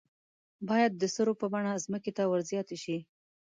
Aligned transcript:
باید 0.67 0.91
د 0.95 1.03
سرو 1.15 1.33
په 1.41 1.45
بڼه 1.53 1.73
ځمکې 1.85 2.11
ته 2.17 2.23
ور 2.29 2.41
زیاتې 2.49 2.77
شي. 2.83 2.97